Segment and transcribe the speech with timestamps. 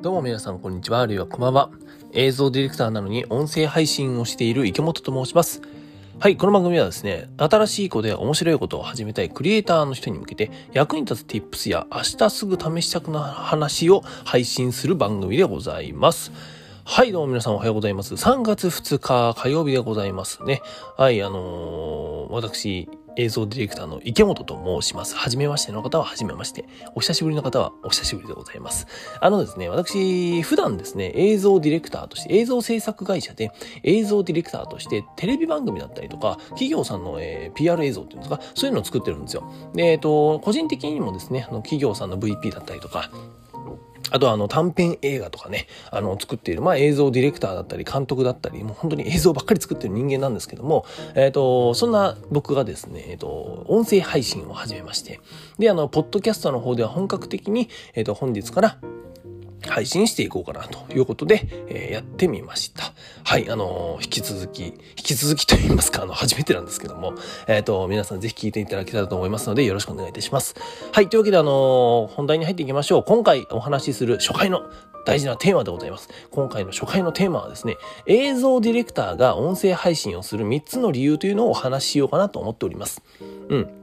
[0.00, 1.00] どうも皆さん、こんにちは。
[1.00, 1.70] あるいはこんばんは。
[2.12, 5.60] 映像ディレクターなのに音声配信をしている池本と申します。
[6.20, 16.30] はい、この番組はですね、新しい子で面白いことを始めたいクリエイターの人に向けて役に立つ tips や明日すぐ試したくな話を配信する番組でございます。
[16.84, 18.14] はい、どうも皆さんおはようございます。
[18.14, 20.62] 3月2日火曜日でございますね。
[20.96, 25.16] はい、あのー、私、映像ディレクターの池本と申します。
[25.16, 26.64] はじめましての方ははじめまして。
[26.94, 28.86] お久しぶりの方はお久しぶりでございます。
[29.20, 33.50] あのですね、私、普段ですね、映像ディレクターとして、映像制作会社で
[33.82, 39.50] 映像ディレクターとしてテレビ番組だったりとか、企業さんの、えー、PR 映像っていうんですか、そういうのを作ってるんですよ。
[39.74, 43.10] で、えっ、ー、と、個人的にもですね、あの企業さんの VP だったりとか、
[44.10, 55.20] あとあの短編映画とかね、あの作っている、まあ映像ディレクターだったり監督だったり、もう本当に映像ばっかり作ってる人間なんですけども、えっ、ー、と、そんな僕がですね、えっ、ー、と、音声配信を始めまして、
[55.58, 58.78] で、あの、ポッドキャストの方では本格的に、えっ、ー、と、本日から
[59.66, 62.92] 配信していこうかなということで、えー、やってみました。
[63.24, 67.14] はい、あのー、引き続き、引き続きと言いますか、あの、初めてなんですけども、
[67.46, 70.54] えっ、ー、と、皆さんぜひ聞いていただけたらと思いますので、よろしくお願いいたします。
[70.92, 73.04] はい、というわけで、あの本題に入っていきましょう。
[73.04, 74.62] 今回お話しする初回の
[75.08, 76.08] 大事なテーマでございます。
[76.30, 83.02] 今回の初回のテーマはですね、映像ディレクターが音声配信をする3つの理由というのをお話ししようかなと思っております。
[83.48, 83.77] うん。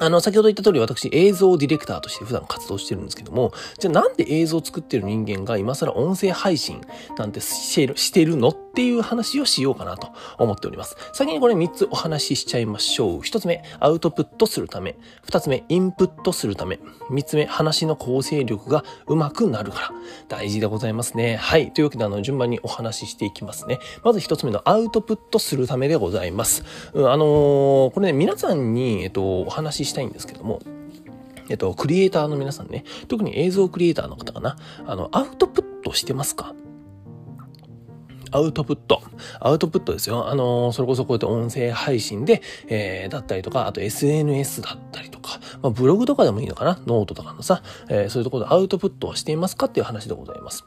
[0.00, 6.80] あの、先ほど言った通り私映像ディレクターとして普段活動してるんですけども、じゃあなんで映像を作ってる人間が今更音声配信
[7.18, 10.96] なんてしてるのっていう話をしようかなと思っております。
[11.12, 13.20] 先にこれ3つお話ししちゃいましょう。
[13.20, 14.96] 1つ目、アウトプットするため。
[15.26, 16.78] 2つ目、インプットするため。
[17.10, 19.90] 3つ目、話の構成力が上手くなるから。
[20.28, 21.36] 大事でございますね。
[21.36, 21.72] はい。
[21.72, 23.80] というわけであの、順番にお話ししていきますね。
[24.02, 26.64] まず1つ目のアウトプットするためでございます。
[26.94, 30.60] うん、あのー、これね、皆さんに、えっと、お話ししたいんですけども、
[31.50, 36.54] えっと、クリエイターの皆さんね、特に映像クリエイターの方かな、あの、アウトプットしてますか？
[38.32, 39.02] アウトプット。
[39.40, 40.28] アウトプットですよ。
[40.28, 46.78] あのそれこそこうやって音声配信で、えー、だったりとか、あと SNS だったりとか、まあ、ブログとかでもいいのかな？
[46.86, 50.64] ノートとかのさ、えー、そういうところでアウトプットをしていますかっていう話でございます。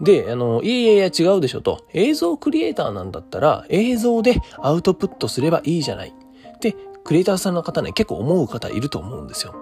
[0.00, 1.84] で、あの、いやいやいや違うでしょと。
[1.92, 6.14] 映像クリエイターなんだったら、映像でアウトプットすればいいじゃない。
[6.54, 6.76] って
[7.12, 9.54] クリエイターさんの方ね、結構思う方いると思うんですよ。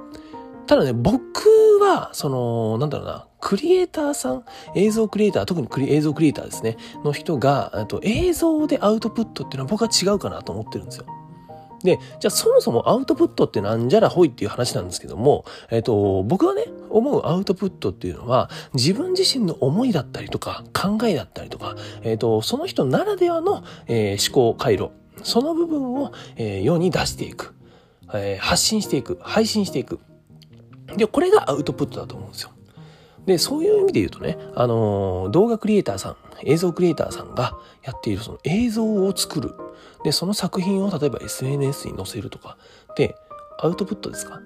[0.69, 1.49] ただね、僕
[1.81, 4.45] は、その、なんだろうな、クリエイターさん、
[4.77, 11.07] 映像クリエイター、特にクリ映像クリエイターですね、の人が、と映像でアウトプットっていうのは僕は違うかなと思ってるんですよ。
[11.83, 24.91] で、じゃあそもそもアウトプットってなんじゃらほいっていう話なんですけども、えっ、と、僕がね、思うアウトプットっていうのは、自分自身の思いだったりとか、考えだったりとか、えっ、と、その人ならではの、えー、思考回路、
[25.23, 27.55] その部分を、え、世に出していく、
[28.15, 30.01] え、発信していく、配信していく。
[30.97, 32.51] で、これがアウトプットだと思うんですよ。
[33.27, 39.55] で、そういう意味で言うとね、あの、動画クリエイターさん、映像クリエイターさんがやっているその映像を作る。
[40.05, 42.57] で、その作品を例えば SNS に載せるとか。
[42.97, 43.15] で、
[43.59, 44.41] アウトプットですか？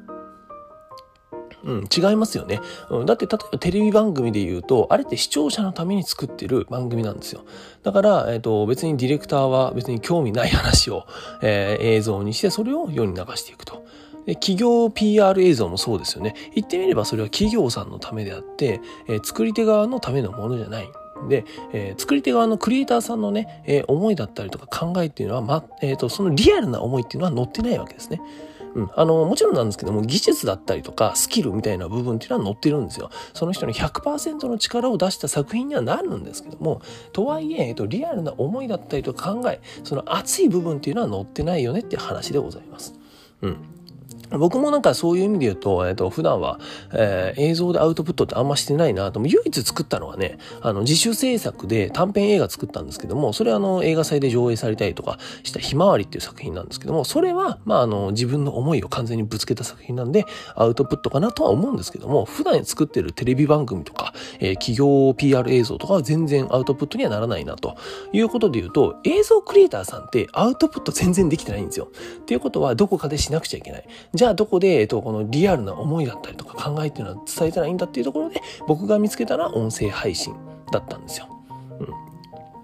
[1.65, 2.61] うん、違いますよね。
[2.91, 7.45] うん、だって、例えばテレビ番組で言うと、あれって視聴者のために作ってる番組なんですよ。
[7.83, 11.07] だから、えっ、ー、と、別にディレクターは別に興味ない話を、
[11.43, 13.85] えー、映像にして、それを世に流していくと。
[14.27, 16.35] で企業 PR 映像もそうですよね。
[16.55, 20.89] 言ってみればそれは企業さんのためであって、えー、作り手側のためのものじゃない。
[21.29, 28.21] で、えー、作り手側のクリエイターさんのね、えー、思いだったりとか考えっていうのは、ま、えっ、ー、と、そのリアルな思いっていうのは載ってないわけですね。
[28.75, 28.91] うん。
[28.95, 33.11] あの、もちろんなんですけども、技術だったりとか、スキルみたいな部分っていうのは載ってるんですよ。
[33.33, 42.95] その人の100%の力を出した作品にはなるんですけども、とはいえ、えっと、リアルな思いだったりとか考え、その熱い部分っていうのは載ってないよねって話でございます。
[43.43, 43.57] うん。
[44.31, 46.59] 僕もなんかそういう意味で言うと、えっ、と、普段は、
[46.93, 60.25] えー、映像でアウトプットってあんましてないなと、唯一作ったのはね、あの、自主制作で短編映画作ったんですけども、それはあの、映画祭で上映されたりとかしたひまわりっていう作品なんですけども、それは、まあ、あの、自分の思いを完全にぶつけた作品なんで、
[60.55, 67.77] アウトプットかなとは思うんですけども、普段作ってるテレビ番組とか、えー、企業 PR 映像とかは全然アウトプットにはならないなと
[68.13, 71.89] いうことで言うと、映像クリエイターさんってアウトプット全然できてないんですよ。
[72.19, 73.87] っていうことは、どこかでしなくちゃいけない。
[74.13, 80.35] じゃゃあ、どこで、えっと、このリアルな思いだったりとか考えっていうのは伝えたらいいんだっていうところで、僕が見つけたら音声配信
[80.71, 81.29] だったんですよ。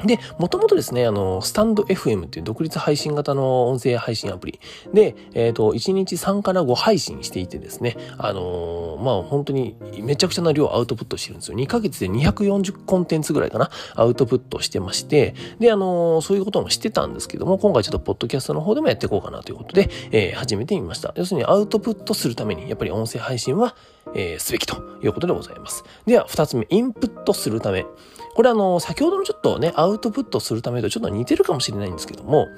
[0.05, 4.61] で、もともとですね、あの、スタンド FM っていう独立配信型の音声配信アプリ
[4.93, 11.59] で、えっ、ー、と、1日3から5配信していてですね、あのー、まあ、本当にめちゃくちゃな量アウトプットしてるんですよ。
[11.59, 21.13] 2ヶ月で240コンテンツぐらいかな、アウトプットしてまして、で、あのー、そういうこともしてたんですけども、今回ちょっとポッドキャストの方でもやっていこうかなということで、えー、始めてみました。
[21.17, 23.75] 要するにアウトプットするために、やっぱり音声配信は
[24.15, 25.85] えー、すべきということでございます。
[26.07, 27.87] では、二つ目、インプットするため。
[28.35, 32.49] これあの、先ほどのちょっとね、アウトプットするためとちょっと似てるかもしれないんですけども、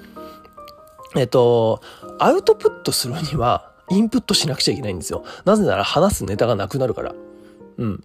[1.16, 1.80] えっと、
[2.19, 5.24] アウトプットするには、インプットしなくちゃいけないんですよ。
[5.44, 7.14] なぜなら話すネタがなくなるから。
[7.78, 8.04] うん。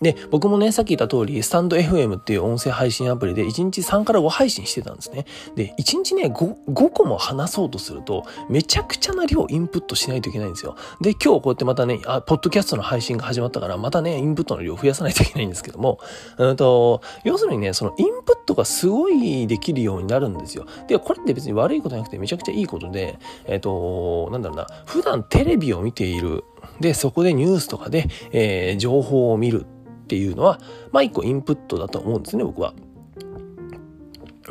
[0.00, 5.26] で、僕もね、さっき言った通り、スタンド FM っていう音声配信アプリで1日3から5配信してたんですね。
[5.54, 10.76] で、1日ね5、5個も話そうとすると、めちゃくちゃな量インプットしないといけないんですよ。
[11.00, 15.98] で、今日こうやってまたね、あ、ポッドキャストの配信が始まったから、またね、インプットの量増やさないといけないんですけども、
[16.38, 20.66] うんと、要するにね、そのインプットがすごいできるようになるんですよ。
[20.86, 26.44] で、これって別に悪いことじゃなくてめちゃくちゃいいことで、えっ、ー、と、なんだろうな、普段テレビを見ている、
[26.80, 29.66] で、そこでニュースとかで、えー、情報を見る
[30.08, 30.58] っていうのは、
[30.90, 32.72] まあ一個インプットだと思うんですね、僕は。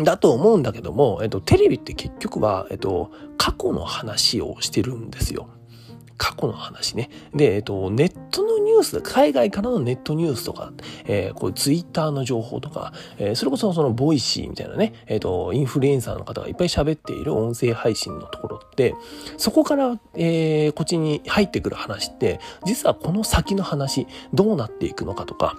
[0.04, 5.50] だと思うんだけども、えっと、テレビって結局は、えっと、過去の話をしてるんですよ。
[6.18, 7.10] 過去の話ね。
[7.34, 10.72] で、えっと、ネットのニュース、海外からのネットニュースとか、
[11.06, 18.96] えー、こうツイッターの情報とか、えー、それこそその Voicy みたいなね、えっと、インフルエンサーの方がいっぱい喋っている音声配信のところって、
[19.38, 25.56] そこから、えー、こっちに入ってくる話って、実はこの先の話、どうなっていくのかとか、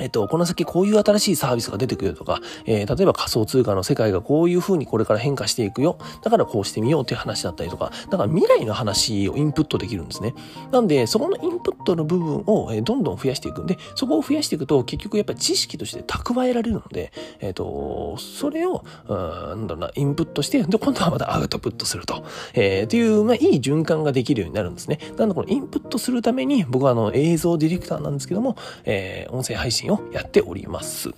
[0.00, 5.98] えっと、この先こういう新しいサービスが出てくるとか、えー、例えば仮想通貨の世界がこういう風にこれから変化していくよ。
[6.22, 10.34] だからこうしてみようっていう話だったりとか、だから未来の話をインプットできるんですね。
[10.72, 22.24] なんで、そこのインプットの部分を、どんどん増やしていくんで、そこを増やしていくと結局やっぱり知識として蓄えられるので、えっ、ー、と、それを、うん、なんだろうな、インプットして、で、今度はまたアウトプットすると、
[22.54, 24.98] えー、っていう、まあ、いい循環ができるようになるんですね。
[25.16, 31.10] なので、このインプットするために、僕はあの、映像ディレクターなんですけども、えー、音声配信をやっております。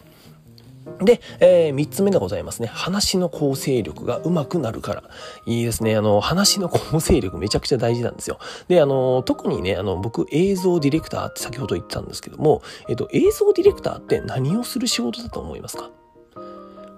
[1.00, 2.68] で、えー、3つ目でございますね。
[2.68, 5.02] 話の構成力が上手くなるから。
[5.44, 5.96] いいですね。
[5.96, 8.38] あの、話の構成力 めちゃくちゃ大事なんですよ。
[8.68, 15.90] で、あの、特にね、あの、僕映像ディレクターって先ほど言ったんですけども、えっと、映像ディレクターって何をする仕事だと思いますか？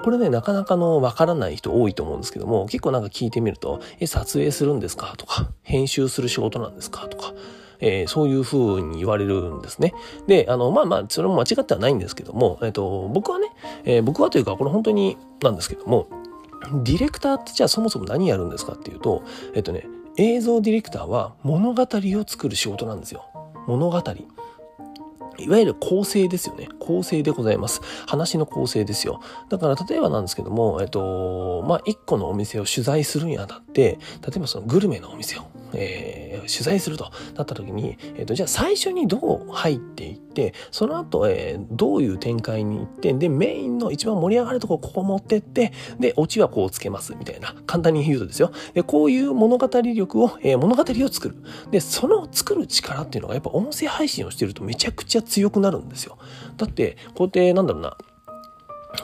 [0.04, 5.14] これね、なかなかのわからない人多いと思うんですけども、結構なんか聞いてみると、え、撮影するんですか？
[5.16, 7.08] とか、編集する仕事なんですか？
[7.08, 7.32] とか、
[7.80, 9.94] えー、そういう風に言われるんですね。
[10.26, 13.48] で、あの、まあまあ、それも間違ってはないんですけども、えっ、ー、と、僕はね、
[13.84, 16.08] えー、僕はというか、これ本当になんですけども、
[16.82, 19.22] ディレクターってじゃあそもそも何やるんですかっていうと、
[19.54, 19.86] えっ、とね、
[20.16, 23.24] 映像ディレクターは物語を作る仕事なんですよ。
[23.66, 24.02] 物語。
[25.38, 26.68] いわゆる構成ですよね。
[26.80, 27.80] 構成でございます。
[28.06, 29.20] 話の構成ですよ。
[29.48, 47.54] だから例えばなんですけども、えっと、まあ、一個のお店を取材するにあたって、例えばそのグルメのお店をえー、取材するとなった時に、えっ、ー、と、じゃあ最初にどう入っていって、その後、えー、どういう展開に行って、で、メインの一番盛り上がるところここ持ってって、で、オチはこうつけます、みたいな。
[47.66, 48.52] 簡単に言うとですよ。
[48.74, 51.36] で、こういう物語力を、えー、物語を作る。
[51.70, 56.18] で、その作る力っていうのがやっぱ音声配信をしてるとめちゃくちゃ強くなるんですよ。
[56.56, 57.96] だって、こうやってなんだろうな、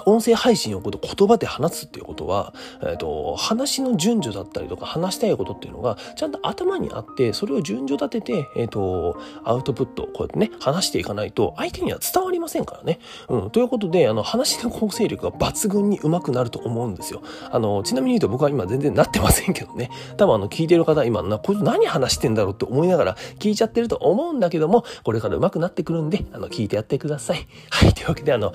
[0.06, 12.98] 音声配信をこと言葉で話すっていうことは、え、ー、と、話の順序だったりとか話したいことっていうのがちゃんと頭にあって、それを順序立てて、え、ー、と、アウトプット、こうやってね、話していかないと相手には伝わりませんからね。
[13.28, 13.50] うん。
[13.50, 17.22] ということで、あの、話の構成力が抜群に上手くなると思うんですよ。
[17.50, 19.90] あの、ちなみに言うと僕は今全然なってませんけどね。
[20.16, 27.46] 多分あの、聞いてる方今な、これ何話してんだろうって思いながら聞いちゃってると思うんだけども、これから上手くなってくるんで、あの、聞いてやってください。
[27.70, 27.94] はい。
[27.94, 28.52] というわけで、あの、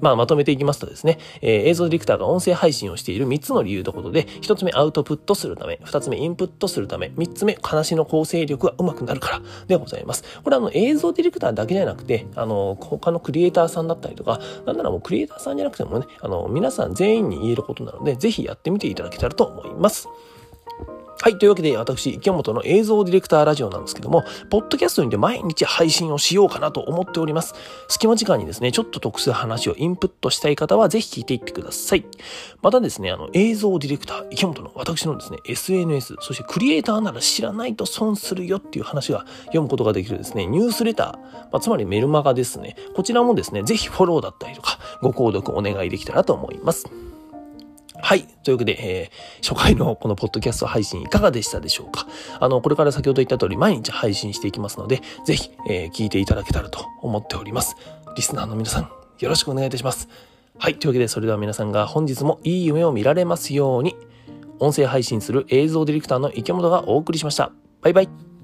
[0.00, 10.24] まあ、まとめていきますとですね、えー、映像ディレクターが音声配信をしている3つの理由ということで、1つ目アウトプットするため、2つ目インプットするため、3つ目話の構成力が上手くなるからでございます。
[10.42, 20.08] これあの映像ディレクターだけじゃなくて、あの、他のクリエイターさんだったりとか、なんならもうクリエイターさんじゃなくてもね、あの、皆さん全員に言えることなので、ぜひやってみていただけたらと思います。
[21.18, 21.38] はい。
[21.38, 27.54] というわけで、私、池本の映像ディレクターラジオなんですけども、ポッドキャストにて毎日配信をしようかなと思っております。
[27.88, 32.04] 隙間時間にですね、ちょっと得する話をインプットしたい方は、ぜひ聞いていってください。
[32.60, 42.76] またですね、あの、映像ディレクター、池本の私のですね、SNS、そしてクリエイターなら知らないと損するよっていう話が読むことができるですね、ニュースレター、まあ、つまりメルマガですね。
[42.94, 47.05] こちらもですね、ぜひフォローだったりとか、ご購読お願いできたらと思います。
[48.02, 48.22] はい。
[48.44, 52.06] というわけで、えー、初回のこのポッドキャスト配信いかがでしたでしょうか？
[52.38, 57.76] あの、これから先ほど言った通り毎日配信していきますので、ぜひ、えー、聞いていただけたらと思っております。
[58.16, 60.08] リスナーの皆さん、よろしくお願いいたします。
[60.58, 60.78] はい。
[60.78, 63.96] というわけで、それでは皆さんが本日もいい夢を見られますように、
[64.58, 67.50] 音声配信する映像ディレクターの池本がお送りしました。
[67.82, 68.35] バイバイ。